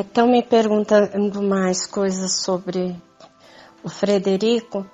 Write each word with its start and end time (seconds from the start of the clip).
Estão 0.00 0.28
me 0.28 0.42
perguntando 0.42 1.42
mais 1.42 1.86
coisas 1.86 2.42
sobre 2.42 2.96
o 3.84 3.88
Frederico, 3.90 4.86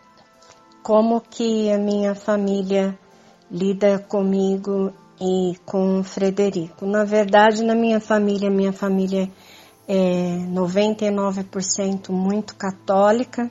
como 0.82 1.20
que 1.20 1.70
a 1.70 1.78
minha 1.78 2.12
família 2.12 2.98
lida 3.48 4.00
comigo 4.00 4.92
e 5.20 5.56
com 5.64 6.00
o 6.00 6.04
Frederico. 6.04 6.84
Na 6.86 7.04
verdade, 7.04 7.62
na 7.62 7.72
minha 7.72 8.00
família, 8.00 8.50
minha 8.50 8.72
família 8.72 9.30
é 9.86 10.38
99% 10.52 12.10
muito 12.10 12.56
católica. 12.56 13.48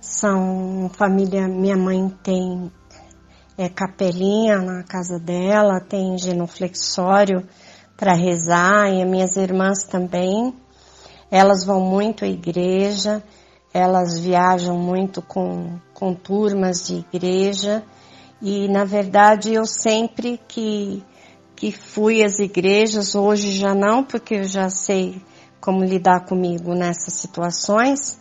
São 0.00 0.88
família, 0.94 1.48
minha 1.48 1.76
mãe 1.76 2.08
tem 2.22 2.70
é, 3.56 3.68
capelinha 3.68 4.58
na 4.58 4.84
casa 4.84 5.18
dela, 5.18 5.80
tem 5.80 6.16
genuflexório 6.16 7.44
para 7.96 8.14
rezar 8.14 8.92
e 8.92 9.02
as 9.02 9.08
minhas 9.08 9.36
irmãs 9.36 9.82
também. 9.82 10.54
Elas 11.30 11.64
vão 11.64 11.80
muito 11.80 12.24
à 12.24 12.28
igreja, 12.28 13.22
elas 13.72 14.18
viajam 14.18 14.76
muito 14.76 15.20
com, 15.20 15.78
com 15.92 16.14
turmas 16.14 16.86
de 16.86 17.04
igreja. 17.12 17.82
E 18.40 18.68
na 18.68 18.84
verdade 18.84 19.52
eu 19.52 19.66
sempre 19.66 20.40
que, 20.48 21.02
que 21.56 21.72
fui 21.72 22.22
às 22.24 22.38
igrejas, 22.38 23.14
hoje 23.14 23.50
já 23.52 23.74
não, 23.74 24.04
porque 24.04 24.36
eu 24.36 24.44
já 24.44 24.70
sei 24.70 25.20
como 25.60 25.84
lidar 25.84 26.24
comigo 26.24 26.74
nessas 26.74 27.14
situações, 27.14 28.18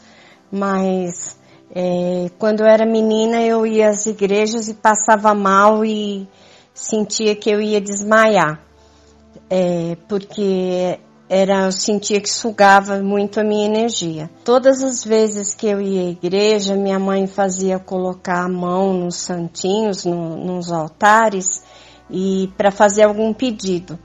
mas 0.51 1.37
é, 1.73 2.29
quando 2.39 2.61
eu 2.61 2.65
era 2.65 2.85
menina 2.85 3.41
eu 3.41 3.65
ia 3.65 3.89
às 3.89 4.05
igrejas 4.05 4.67
e 4.67 4.73
passava 4.73 5.33
mal 5.33 5.85
e 5.85 6.27
sentia 6.73 7.35
que 7.35 7.49
eu 7.49 7.61
ia 7.61 7.79
desmaiar. 7.79 8.59
É, 9.49 9.95
porque 10.09 10.99
era, 11.29 11.65
eu 11.65 11.71
sentia 11.71 12.21
que 12.21 12.29
sugava 12.29 12.99
muito 13.01 13.39
a 13.39 13.43
minha 13.43 13.65
energia. 13.65 14.29
Todas 14.45 14.81
as 14.81 15.03
vezes 15.03 15.53
que 15.53 15.67
eu 15.67 15.81
ia 15.81 16.01
à 16.01 16.11
igreja, 16.11 16.75
minha 16.75 16.97
mãe 16.97 17.27
fazia 17.27 17.77
colocar 17.77 18.45
a 18.45 18.49
mão 18.49 18.93
nos 18.93 19.17
santinhos, 19.17 20.05
no, 20.05 20.37
nos 20.37 20.71
altares, 20.71 21.61
e 22.09 22.49
para 22.57 22.71
fazer 22.71 23.03
algum 23.03 23.33
pedido. 23.33 23.99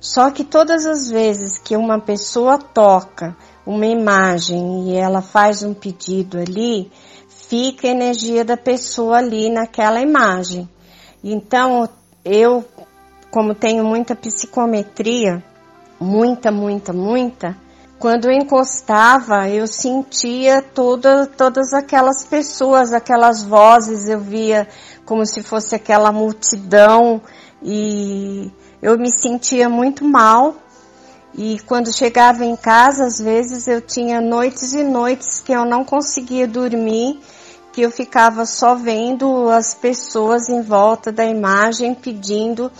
Só 0.00 0.30
que 0.30 0.44
todas 0.44 0.86
as 0.86 1.08
vezes 1.08 1.58
que 1.58 1.76
uma 1.76 2.00
pessoa 2.00 2.58
toca 2.58 3.36
uma 3.64 3.86
imagem 3.86 4.90
e 4.90 4.96
ela 4.96 5.22
faz 5.22 5.62
um 5.62 5.72
pedido 5.72 6.38
ali, 6.38 6.90
fica 7.28 7.86
a 7.86 7.90
energia 7.90 8.44
da 8.44 8.56
pessoa 8.56 9.18
ali 9.18 9.48
naquela 9.50 10.00
imagem. 10.00 10.68
Então, 11.22 11.88
eu 12.24 12.64
como 13.30 13.54
tenho 13.54 13.84
muita 13.84 14.14
psicometria, 14.14 15.44
muita, 16.00 16.50
muita, 16.50 16.92
muita, 16.92 17.56
quando 17.98 18.26
eu 18.26 18.32
encostava, 18.32 19.48
eu 19.48 19.66
sentia 19.66 20.60
toda, 20.60 21.26
todas 21.26 21.72
aquelas 21.72 22.24
pessoas, 22.24 22.92
aquelas 22.92 23.42
vozes, 23.42 24.06
eu 24.06 24.20
via 24.20 24.68
como 25.06 25.24
se 25.24 25.42
fosse 25.42 25.74
aquela 25.74 26.12
multidão 26.12 27.22
e 27.62 28.52
eu 28.82 28.98
me 28.98 29.10
sentia 29.10 29.68
muito 29.68 30.04
mal. 30.04 30.56
E 31.34 31.58
quando 31.60 31.92
chegava 31.92 32.44
em 32.44 32.54
casa, 32.54 33.06
às 33.06 33.18
vezes 33.18 33.66
eu 33.66 33.80
tinha 33.80 34.20
noites 34.20 34.74
e 34.74 34.84
noites 34.84 35.40
que 35.40 35.52
eu 35.52 35.64
não 35.64 35.82
conseguia 35.82 36.46
dormir, 36.46 37.18
que 37.72 37.80
eu 37.80 37.90
ficava 37.90 38.44
só 38.44 38.74
vendo 38.74 39.48
as 39.50 39.74
pessoas 39.74 40.50
em 40.50 40.60
volta 40.60 41.10
da 41.10 41.24
imagem 41.24 41.94
pedindo 41.94 42.70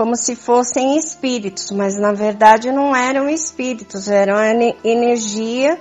como 0.00 0.16
se 0.16 0.34
fossem 0.34 0.96
espíritos, 0.96 1.70
mas 1.72 2.00
na 2.00 2.10
verdade 2.10 2.72
não 2.72 2.96
eram 2.96 3.28
espíritos, 3.28 4.08
eram 4.08 4.34
a 4.34 4.48
energia 4.82 5.78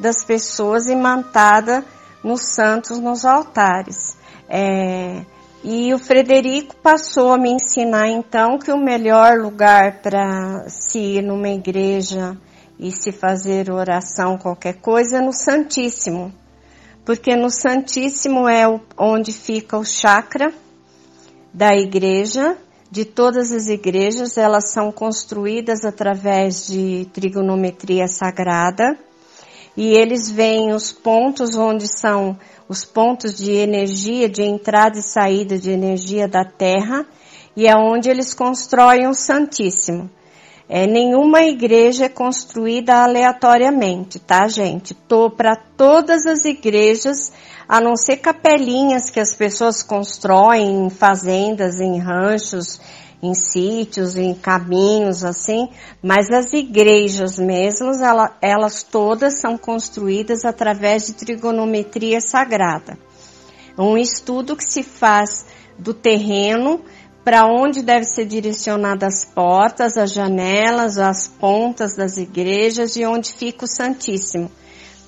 das 0.00 0.24
pessoas 0.24 0.88
imantada 0.88 1.84
nos 2.24 2.40
santos, 2.56 2.98
nos 2.98 3.24
altares. 3.24 4.16
É, 4.48 5.24
e 5.62 5.94
o 5.94 5.98
Frederico 6.00 6.74
passou 6.74 7.30
a 7.32 7.38
me 7.38 7.52
ensinar 7.52 8.08
então 8.08 8.58
que 8.58 8.72
o 8.72 8.76
melhor 8.76 9.38
lugar 9.38 10.02
para 10.02 10.68
se 10.68 10.98
ir 10.98 11.22
numa 11.22 11.50
igreja 11.50 12.36
e 12.80 12.90
se 12.90 13.12
fazer 13.12 13.70
oração, 13.70 14.36
qualquer 14.38 14.80
coisa, 14.80 15.18
é 15.18 15.20
no 15.20 15.32
Santíssimo. 15.32 16.34
Porque 17.04 17.36
no 17.36 17.48
Santíssimo 17.48 18.48
é 18.48 18.64
onde 18.98 19.32
fica 19.32 19.78
o 19.78 19.84
chakra 19.84 20.52
da 21.54 21.76
igreja 21.76 22.58
de 22.92 23.06
todas 23.06 23.50
as 23.50 23.68
igrejas, 23.68 24.36
elas 24.36 24.70
são 24.70 24.92
construídas 24.92 25.82
através 25.82 26.66
de 26.66 27.08
trigonometria 27.10 28.06
sagrada 28.06 28.98
e 29.74 29.94
eles 29.94 30.30
veem 30.30 30.74
os 30.74 30.92
pontos 30.92 31.56
onde 31.56 31.88
são 31.88 32.38
os 32.68 32.84
pontos 32.84 33.34
de 33.34 33.50
energia, 33.50 34.28
de 34.28 34.42
entrada 34.42 34.98
e 34.98 35.02
saída 35.02 35.58
de 35.58 35.70
energia 35.70 36.28
da 36.28 36.44
Terra 36.44 37.06
e 37.56 37.66
é 37.66 37.74
onde 37.74 38.10
eles 38.10 38.34
constroem 38.34 39.08
o 39.08 39.14
Santíssimo. 39.14 40.10
É, 40.74 40.86
nenhuma 40.86 41.42
igreja 41.42 42.06
é 42.06 42.08
construída 42.08 43.02
aleatoriamente, 43.04 44.18
tá, 44.18 44.48
gente? 44.48 44.94
Tô 44.94 45.28
para 45.28 45.54
todas 45.54 46.24
as 46.24 46.46
igrejas, 46.46 47.30
a 47.68 47.78
não 47.78 47.94
ser 47.94 48.16
capelinhas 48.16 49.10
que 49.10 49.20
as 49.20 49.34
pessoas 49.34 49.82
constroem 49.82 50.86
em 50.86 50.88
fazendas, 50.88 51.78
em 51.78 51.98
ranchos, 51.98 52.80
em 53.22 53.34
sítios, 53.34 54.16
em 54.16 54.32
caminhos, 54.32 55.24
assim, 55.24 55.68
mas 56.02 56.30
as 56.30 56.54
igrejas 56.54 57.38
mesmas, 57.38 58.00
ela, 58.00 58.34
elas 58.40 58.82
todas 58.82 59.40
são 59.40 59.58
construídas 59.58 60.42
através 60.42 61.04
de 61.04 61.12
trigonometria 61.12 62.18
sagrada. 62.18 62.96
Um 63.76 63.98
estudo 63.98 64.56
que 64.56 64.64
se 64.64 64.82
faz 64.82 65.44
do 65.78 65.92
terreno 65.92 66.80
para 67.24 67.46
onde 67.46 67.82
deve 67.82 68.04
ser 68.04 68.26
direcionadas 68.26 69.14
as 69.14 69.24
portas, 69.24 69.96
as 69.96 70.12
janelas, 70.12 70.98
as 70.98 71.28
pontas 71.28 71.94
das 71.96 72.16
igrejas 72.16 72.96
e 72.96 73.06
onde 73.06 73.32
fica 73.32 73.64
o 73.64 73.68
Santíssimo, 73.68 74.50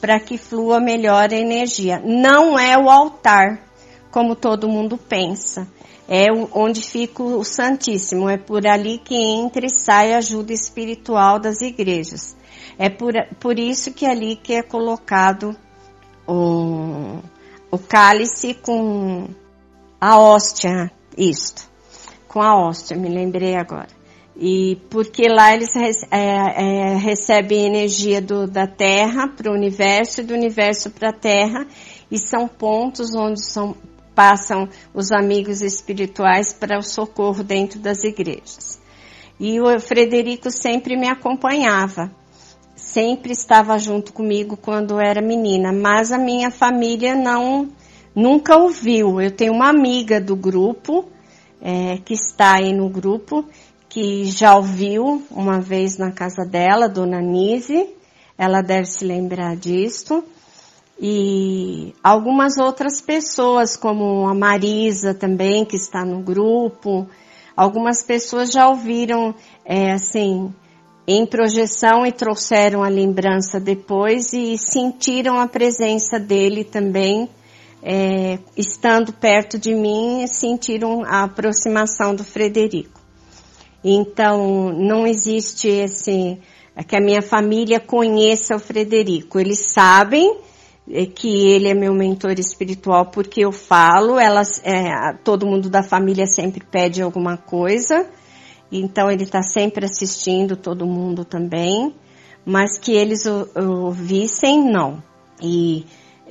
para 0.00 0.20
que 0.20 0.38
flua 0.38 0.78
melhor 0.78 1.32
a 1.32 1.36
energia. 1.36 2.00
Não 2.04 2.58
é 2.58 2.78
o 2.78 2.88
altar, 2.88 3.60
como 4.12 4.36
todo 4.36 4.68
mundo 4.68 4.96
pensa. 4.96 5.66
É 6.06 6.26
onde 6.52 6.82
fica 6.82 7.22
o 7.22 7.42
Santíssimo, 7.42 8.28
é 8.28 8.36
por 8.36 8.66
ali 8.66 8.98
que 8.98 9.16
entra 9.16 9.66
e 9.66 9.70
sai 9.70 10.12
a 10.12 10.18
ajuda 10.18 10.52
espiritual 10.52 11.40
das 11.40 11.62
igrejas. 11.62 12.36
É 12.78 12.90
por, 12.90 13.14
por 13.40 13.58
isso 13.58 13.92
que 13.92 14.04
é 14.04 14.10
ali 14.10 14.36
que 14.36 14.52
é 14.52 14.62
colocado 14.62 15.56
o, 16.28 17.18
o 17.70 17.78
cálice 17.78 18.52
com 18.54 19.28
a 19.98 20.18
hóstia, 20.18 20.92
isto 21.16 21.73
com 22.34 22.42
a 22.42 22.52
hóstia, 22.52 22.96
me 22.96 23.08
lembrei 23.08 23.54
agora. 23.54 23.86
E 24.36 24.76
porque 24.90 25.28
lá 25.28 25.54
eles 25.54 25.72
é, 25.76 25.92
é, 26.10 26.96
recebem 26.96 27.64
energia 27.64 28.20
do, 28.20 28.48
da 28.48 28.66
Terra 28.66 29.28
para 29.28 29.52
o 29.52 29.54
universo 29.54 30.20
e 30.20 30.24
do 30.24 30.34
universo 30.34 30.90
para 30.90 31.10
a 31.10 31.12
Terra, 31.12 31.64
e 32.10 32.18
são 32.18 32.48
pontos 32.48 33.14
onde 33.14 33.40
são, 33.40 33.76
passam 34.16 34.68
os 34.92 35.12
amigos 35.12 35.62
espirituais 35.62 36.52
para 36.52 36.76
o 36.76 36.82
socorro 36.82 37.44
dentro 37.44 37.78
das 37.78 38.02
igrejas. 38.02 38.80
E 39.38 39.60
o 39.60 39.78
Frederico 39.78 40.50
sempre 40.50 40.96
me 40.96 41.08
acompanhava, 41.08 42.10
sempre 42.74 43.30
estava 43.30 43.78
junto 43.78 44.12
comigo 44.12 44.56
quando 44.56 45.00
era 45.00 45.22
menina, 45.22 45.72
mas 45.72 46.10
a 46.10 46.18
minha 46.18 46.50
família 46.50 47.14
não 47.14 47.68
nunca 48.12 48.56
ouviu. 48.56 49.20
Eu 49.20 49.30
tenho 49.30 49.52
uma 49.52 49.68
amiga 49.68 50.20
do 50.20 50.34
grupo 50.34 51.13
é, 51.60 51.98
que 51.98 52.14
está 52.14 52.56
aí 52.56 52.72
no 52.72 52.88
grupo, 52.88 53.44
que 53.88 54.24
já 54.26 54.56
ouviu 54.56 55.22
uma 55.30 55.60
vez 55.60 55.96
na 55.96 56.10
casa 56.10 56.44
dela, 56.44 56.88
Dona 56.88 57.20
Nise, 57.20 57.88
ela 58.36 58.60
deve 58.60 58.86
se 58.86 59.04
lembrar 59.04 59.56
disto. 59.56 60.24
E 61.00 61.94
algumas 62.02 62.56
outras 62.58 63.00
pessoas, 63.00 63.76
como 63.76 64.28
a 64.28 64.34
Marisa 64.34 65.14
também, 65.14 65.64
que 65.64 65.76
está 65.76 66.04
no 66.04 66.20
grupo, 66.20 67.08
algumas 67.56 68.02
pessoas 68.02 68.50
já 68.50 68.68
ouviram, 68.68 69.34
é, 69.64 69.92
assim, 69.92 70.52
em 71.06 71.26
projeção 71.26 72.06
e 72.06 72.12
trouxeram 72.12 72.82
a 72.82 72.88
lembrança 72.88 73.60
depois 73.60 74.32
e 74.32 74.56
sentiram 74.56 75.38
a 75.38 75.46
presença 75.46 76.18
dele 76.18 76.64
também 76.64 77.28
é, 77.86 78.38
estando 78.56 79.12
perto 79.12 79.58
de 79.58 79.74
mim, 79.74 80.26
sentiram 80.26 81.04
a 81.04 81.24
aproximação 81.24 82.14
do 82.14 82.24
Frederico. 82.24 82.98
Então, 83.84 84.72
não 84.72 85.06
existe 85.06 85.68
esse, 85.68 86.38
que 86.88 86.96
a 86.96 87.00
minha 87.00 87.20
família 87.20 87.78
conheça 87.78 88.56
o 88.56 88.58
Frederico. 88.58 89.38
Eles 89.38 89.70
sabem 89.70 90.38
é, 90.90 91.04
que 91.04 91.46
ele 91.46 91.68
é 91.68 91.74
meu 91.74 91.92
mentor 91.92 92.38
espiritual 92.38 93.10
porque 93.10 93.44
eu 93.44 93.52
falo, 93.52 94.18
elas, 94.18 94.62
é, 94.64 95.12
todo 95.22 95.46
mundo 95.46 95.68
da 95.68 95.82
família 95.82 96.26
sempre 96.26 96.64
pede 96.64 97.02
alguma 97.02 97.36
coisa, 97.36 98.08
então 98.72 99.10
ele 99.10 99.24
está 99.24 99.42
sempre 99.42 99.84
assistindo 99.84 100.56
todo 100.56 100.86
mundo 100.86 101.22
também, 101.22 101.94
mas 102.46 102.78
que 102.78 102.92
eles 102.92 103.26
ouvissem, 103.26 104.64
não. 104.70 105.02
E 105.42 105.84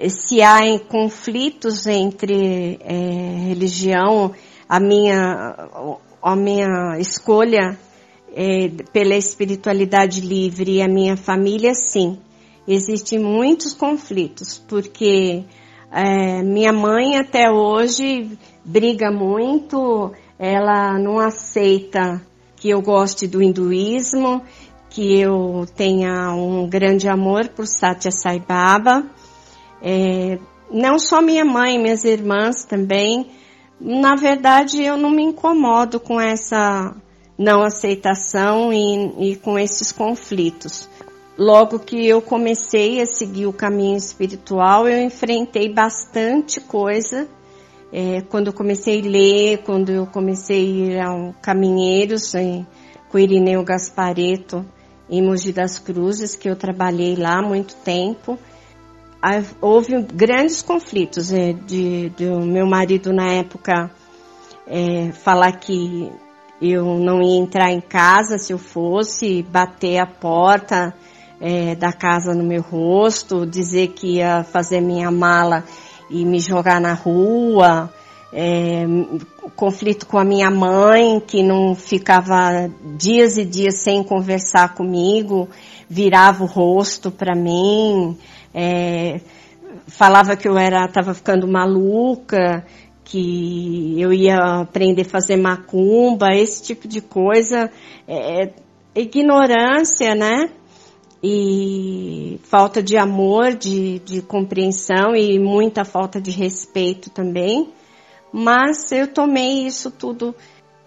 se 0.09 0.41
há 0.41 0.59
conflitos 0.79 1.85
entre 1.87 2.79
é, 2.81 3.45
religião, 3.47 4.33
a 4.67 4.79
minha, 4.79 5.55
a 6.21 6.35
minha 6.35 6.97
escolha 6.99 7.77
é, 8.35 8.69
pela 8.91 9.15
espiritualidade 9.15 10.21
livre 10.21 10.77
e 10.77 10.81
a 10.81 10.87
minha 10.87 11.15
família, 11.15 11.73
sim. 11.75 12.17
Existem 12.67 13.19
muitos 13.19 13.73
conflitos, 13.73 14.57
porque 14.67 15.43
é, 15.91 16.41
minha 16.41 16.73
mãe 16.73 17.17
até 17.17 17.51
hoje 17.51 18.37
briga 18.65 19.11
muito, 19.11 20.11
ela 20.39 20.97
não 20.97 21.19
aceita 21.19 22.21
que 22.55 22.69
eu 22.69 22.81
goste 22.81 23.27
do 23.27 23.43
hinduísmo, 23.43 24.41
que 24.89 25.19
eu 25.19 25.65
tenha 25.75 26.33
um 26.33 26.67
grande 26.67 27.09
amor 27.09 27.49
por 27.49 27.67
Satya 27.67 28.11
Sai 28.11 28.39
Baba. 28.39 29.05
É, 29.83 30.39
não 30.71 30.97
só 30.97 31.21
minha 31.21 31.43
mãe, 31.43 31.77
minhas 31.77 32.05
irmãs 32.05 32.63
também. 32.63 33.27
Na 33.79 34.15
verdade, 34.15 34.81
eu 34.81 34.95
não 34.95 35.11
me 35.11 35.23
incomodo 35.23 35.99
com 35.99 36.19
essa 36.19 36.95
não 37.37 37.61
aceitação 37.61 38.71
e, 38.71 39.31
e 39.31 39.35
com 39.35 39.59
esses 39.59 39.91
conflitos. 39.91 40.89
Logo 41.37 41.79
que 41.79 42.07
eu 42.07 42.21
comecei 42.21 43.01
a 43.01 43.05
seguir 43.05 43.47
o 43.47 43.53
caminho 43.53 43.97
espiritual, 43.97 44.87
eu 44.87 45.03
enfrentei 45.03 45.73
bastante 45.73 46.61
coisa. 46.61 47.27
É, 47.91 48.21
quando 48.21 48.47
eu 48.47 48.53
comecei 48.53 49.01
a 49.01 49.03
ler, 49.03 49.57
quando 49.63 49.91
eu 49.91 50.07
comecei 50.07 50.57
a 50.57 50.95
ir 50.95 50.99
ao 50.99 51.33
Caminheiros 51.41 52.33
em, 52.35 52.65
com 53.09 53.19
Irineu 53.19 53.63
Gaspareto 53.63 54.65
em 55.09 55.21
Mogi 55.21 55.51
das 55.51 55.77
Cruzes, 55.77 56.35
que 56.35 56.49
eu 56.49 56.55
trabalhei 56.55 57.15
lá 57.15 57.41
muito 57.41 57.75
tempo, 57.83 58.39
houve 59.61 60.01
grandes 60.01 60.61
conflitos 60.61 61.31
é, 61.31 61.53
de, 61.53 62.09
de 62.09 62.25
meu 62.25 62.65
marido 62.65 63.13
na 63.13 63.31
época 63.31 63.89
é, 64.67 65.11
falar 65.11 65.53
que 65.53 66.11
eu 66.61 66.97
não 66.99 67.21
ia 67.21 67.39
entrar 67.39 67.71
em 67.71 67.81
casa 67.81 68.37
se 68.37 68.53
eu 68.53 68.57
fosse, 68.57 69.43
bater 69.43 69.99
a 69.99 70.05
porta, 70.05 70.93
é, 71.39 71.75
da 71.75 71.91
casa 71.91 72.33
no 72.33 72.43
meu 72.43 72.61
rosto, 72.61 73.45
dizer 73.45 73.89
que 73.89 74.17
ia 74.17 74.43
fazer 74.43 74.79
minha 74.79 75.11
mala 75.11 75.63
e 76.09 76.25
me 76.25 76.39
jogar 76.39 76.79
na 76.79 76.93
rua, 76.93 77.89
é, 79.45 79.49
conflito 79.55 80.05
com 80.05 80.17
a 80.17 80.23
minha 80.23 80.49
mãe, 80.49 81.19
que 81.19 81.43
não 81.43 81.75
ficava 81.75 82.69
dias 82.97 83.37
e 83.37 83.45
dias 83.45 83.79
sem 83.83 84.03
conversar 84.03 84.73
comigo, 84.73 85.49
virava 85.89 86.43
o 86.43 86.47
rosto 86.47 87.11
para 87.11 87.35
mim, 87.35 88.17
é, 88.53 89.21
falava 89.87 90.35
que 90.35 90.47
eu 90.47 90.57
era, 90.57 90.85
estava 90.85 91.13
ficando 91.13 91.47
maluca, 91.47 92.65
que 93.03 93.95
eu 93.99 94.13
ia 94.13 94.61
aprender 94.61 95.03
a 95.03 95.09
fazer 95.09 95.37
macumba, 95.37 96.33
esse 96.33 96.63
tipo 96.63 96.87
de 96.87 97.01
coisa, 97.01 97.69
é, 98.07 98.49
ignorância, 98.95 100.15
né? 100.15 100.49
e 101.23 102.37
falta 102.43 102.83
de 102.83 102.97
amor, 102.97 103.53
de, 103.53 103.99
de 103.99 104.21
compreensão 104.21 105.15
e 105.15 105.39
muita 105.39 105.85
falta 105.85 106.19
de 106.19 106.31
respeito 106.31 107.09
também. 107.09 107.69
Mas 108.33 108.91
eu 108.91 109.07
tomei 109.07 109.67
isso 109.67 109.91
tudo 109.91 110.35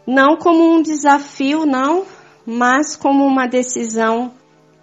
não 0.07 0.37
como 0.37 0.73
um 0.73 0.83
desafio, 0.83 1.67
não, 1.67 2.05
mas 2.47 2.95
como 2.95 3.25
uma 3.25 3.47
decisão 3.47 4.33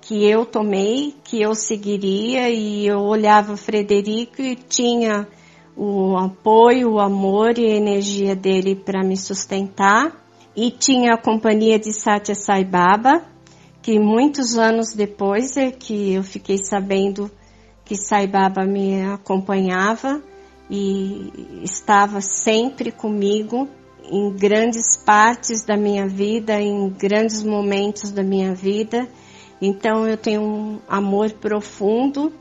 que 0.01 0.30
eu 0.30 0.45
tomei, 0.45 1.15
que 1.24 1.42
eu 1.42 1.56
seguiria 1.56 2.50
e 2.50 2.86
eu 2.86 3.00
olhava 3.00 3.56
Frederico 3.56 4.42
e 4.42 4.56
tinha 4.56 5.27
o 5.77 6.18
apoio, 6.18 6.94
o 6.94 7.00
amor 7.00 7.57
e 7.57 7.65
a 7.65 7.75
energia 7.75 8.36
dele 8.36 8.75
para 8.75 9.01
me 9.01 9.15
sustentar. 9.15 10.12
E 10.56 10.69
tinha 10.69 11.13
a 11.13 11.21
companhia 11.21 11.80
de 11.80 11.94
Satya 11.94 12.36
Sai 12.36 12.65
Baba, 12.65 13.24
que 13.81 13.98
muitos 13.98 14.57
anos 14.57 14.94
depois 14.94 15.57
é 15.57 15.71
que 15.71 16.13
eu 16.13 16.24
fiquei 16.24 16.57
sabendo 16.57 17.31
que 17.86 17.95
Sai 17.95 18.27
Baba 18.27 18.65
me 18.65 19.01
acompanhava 19.04 20.21
e 20.69 21.62
estava 21.63 22.21
sempre 22.21 22.92
comigo 22.92 23.68
em 24.04 24.31
grandes 24.31 24.98
partes 24.98 25.63
da 25.63 25.77
minha 25.77 26.07
vida, 26.07 26.60
em 26.60 26.89
grandes 26.89 27.44
momentos 27.44 28.12
da 28.12 28.24
minha 28.24 28.54
vida. 28.54 29.07
Então 29.62 30.07
eu 30.07 30.18
tenho 30.18 30.42
um 30.42 30.80
amor 30.88 31.31
profundo 31.33 32.33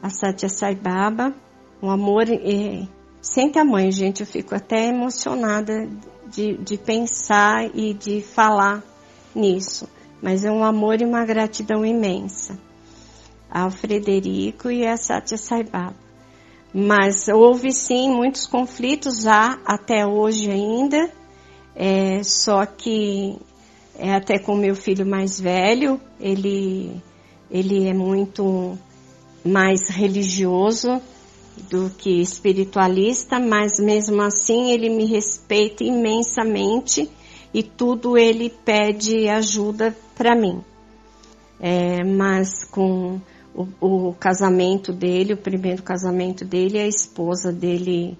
a 0.00 0.10
Satya 0.10 0.48
Sai 0.48 0.74
Baba, 0.74 1.34
um 1.82 1.90
amor 1.90 2.28
é, 2.28 2.86
sem 3.20 3.50
tamanho, 3.50 3.90
gente. 3.90 4.20
Eu 4.20 4.26
fico 4.26 4.54
até 4.54 4.86
emocionada 4.88 5.88
de, 6.28 6.56
de 6.58 6.76
pensar 6.78 7.70
e 7.74 7.94
de 7.94 8.20
falar 8.20 8.82
nisso 9.34 9.88
mas 10.22 10.44
é 10.44 10.52
um 10.52 10.62
amor 10.62 11.02
e 11.02 11.04
uma 11.04 11.24
gratidão 11.24 11.84
imensa 11.84 12.56
ao 13.50 13.70
Frederico 13.70 14.70
e 14.70 14.86
a 14.86 14.96
Satya 14.96 15.36
Saibaba. 15.36 15.96
Mas 16.74 17.28
houve 17.28 17.70
sim 17.70 18.10
muitos 18.10 18.46
conflitos 18.46 19.26
há 19.26 19.58
até 19.64 20.06
hoje 20.06 20.50
ainda, 20.50 21.10
é, 21.76 22.22
só 22.22 22.64
que 22.64 23.36
é 23.98 24.14
até 24.14 24.38
com 24.38 24.56
meu 24.56 24.74
filho 24.74 25.04
mais 25.04 25.38
velho, 25.38 26.00
ele, 26.18 27.02
ele 27.50 27.86
é 27.86 27.92
muito 27.92 28.78
mais 29.44 29.88
religioso 29.88 31.00
do 31.70 31.90
que 31.90 32.22
espiritualista, 32.22 33.38
mas 33.38 33.78
mesmo 33.78 34.22
assim 34.22 34.70
ele 34.70 34.88
me 34.88 35.04
respeita 35.04 35.84
imensamente 35.84 37.10
e 37.52 37.62
tudo 37.62 38.16
ele 38.16 38.48
pede 38.48 39.28
ajuda 39.28 39.94
para 40.14 40.34
mim. 40.34 40.62
É, 41.60 42.02
mas 42.02 42.64
com 42.64 43.20
o, 43.54 44.08
o, 44.08 44.14
casamento 44.14 44.92
dele, 44.92 45.34
o 45.34 45.36
primeiro 45.36 45.82
casamento 45.82 46.44
dele, 46.44 46.80
a 46.80 46.86
esposa 46.86 47.52
dele 47.52 48.16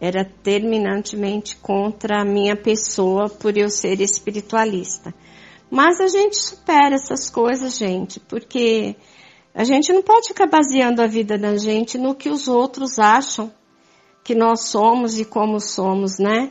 era 0.00 0.24
terminantemente 0.24 1.56
contra 1.56 2.22
a 2.22 2.24
minha 2.24 2.56
pessoa 2.56 3.28
por 3.28 3.56
eu 3.56 3.68
ser 3.68 4.00
espiritualista. 4.00 5.14
Mas 5.70 6.00
a 6.00 6.08
gente 6.08 6.40
supera 6.40 6.94
essas 6.94 7.30
coisas, 7.30 7.76
gente, 7.76 8.18
porque 8.20 8.96
a 9.54 9.64
gente 9.64 9.92
não 9.92 10.02
pode 10.02 10.28
ficar 10.28 10.46
baseando 10.46 11.02
a 11.02 11.06
vida 11.06 11.36
da 11.36 11.56
gente 11.56 11.98
no 11.98 12.14
que 12.14 12.28
os 12.28 12.48
outros 12.48 12.98
acham 12.98 13.52
que 14.24 14.34
nós 14.34 14.64
somos 14.64 15.18
e 15.18 15.24
como 15.24 15.60
somos, 15.60 16.18
né? 16.18 16.50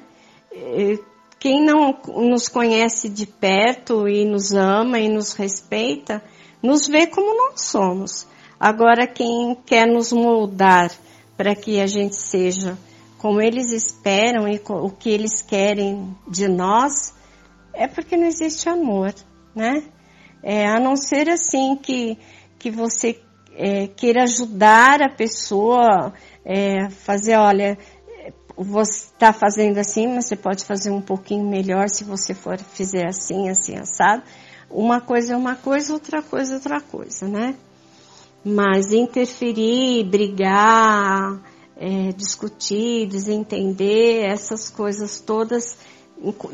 Quem 1.39 1.63
não 1.63 1.97
nos 2.07 2.47
conhece 2.47 3.09
de 3.09 3.25
perto 3.25 4.07
e 4.07 4.25
nos 4.25 4.53
ama 4.53 4.99
e 4.99 5.07
nos 5.07 5.33
respeita, 5.33 6.21
nos 6.61 6.87
vê 6.87 7.07
como 7.07 7.35
nós 7.35 7.61
somos. 7.61 8.27
Agora, 8.59 9.07
quem 9.07 9.55
quer 9.65 9.87
nos 9.87 10.11
moldar 10.11 10.91
para 11.37 11.55
que 11.55 11.79
a 11.79 11.87
gente 11.87 12.15
seja 12.15 12.77
como 13.17 13.41
eles 13.41 13.71
esperam 13.71 14.47
e 14.47 14.61
o 14.65 14.89
que 14.89 15.09
eles 15.09 15.41
querem 15.41 16.15
de 16.27 16.47
nós, 16.47 17.13
é 17.73 17.87
porque 17.87 18.15
não 18.15 18.25
existe 18.25 18.67
amor, 18.69 19.13
né? 19.53 19.83
É, 20.41 20.65
a 20.65 20.79
não 20.79 20.95
ser 20.95 21.29
assim 21.29 21.75
que, 21.75 22.17
que 22.57 22.71
você 22.71 23.21
é, 23.55 23.87
queira 23.87 24.23
ajudar 24.23 25.01
a 25.01 25.09
pessoa, 25.09 26.13
é, 26.45 26.89
fazer, 26.89 27.35
olha, 27.35 27.77
você 28.55 29.05
está 29.05 29.33
fazendo 29.33 29.77
assim, 29.77 30.07
mas 30.07 30.25
você 30.25 30.35
pode 30.35 30.63
fazer 30.63 30.89
um 30.89 31.01
pouquinho 31.01 31.45
melhor 31.49 31.89
se 31.89 32.05
você 32.05 32.33
for 32.33 32.57
fizer 32.57 33.05
assim, 33.05 33.49
assim, 33.49 33.77
assado. 33.77 34.23
Uma 34.69 35.01
coisa 35.01 35.33
é 35.33 35.37
uma 35.37 35.55
coisa, 35.55 35.93
outra 35.93 36.21
coisa 36.21 36.53
é 36.53 36.55
outra 36.55 36.81
coisa, 36.81 37.27
né? 37.27 37.55
Mas 38.43 38.91
interferir, 38.91 40.03
brigar, 40.05 41.39
é, 41.75 42.11
discutir, 42.11 43.07
desentender, 43.07 44.25
essas 44.25 44.69
coisas 44.69 45.19
todas 45.19 45.77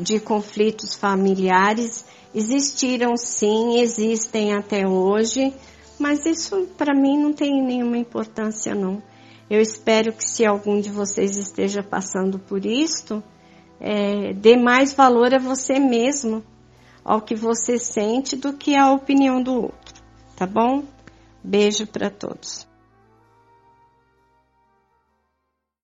de 0.00 0.20
conflitos 0.20 0.94
familiares 0.94 2.04
existiram 2.34 3.16
sim, 3.16 3.80
existem 3.80 4.54
até 4.54 4.86
hoje, 4.86 5.52
mas 5.98 6.24
isso 6.26 6.68
para 6.76 6.94
mim 6.94 7.18
não 7.18 7.32
tem 7.32 7.62
nenhuma 7.62 7.98
importância 7.98 8.74
não. 8.74 9.02
Eu 9.48 9.60
espero 9.60 10.12
que 10.12 10.28
se 10.28 10.44
algum 10.44 10.80
de 10.80 10.90
vocês 10.90 11.36
esteja 11.36 11.82
passando 11.82 12.38
por 12.38 12.64
isto, 12.66 13.22
é, 13.80 14.32
dê 14.32 14.56
mais 14.56 14.92
valor 14.92 15.34
a 15.34 15.38
você 15.38 15.78
mesmo, 15.78 16.42
ao 17.06 17.22
que 17.22 17.36
você 17.36 17.78
sente, 17.78 18.34
do 18.34 18.52
que 18.52 18.74
a 18.74 18.90
opinião 18.90 19.40
do 19.40 19.54
outro. 19.54 20.02
Tá 20.34 20.44
bom? 20.44 20.82
Beijo 21.42 21.86
para 21.86 22.10
todos. 22.10 22.66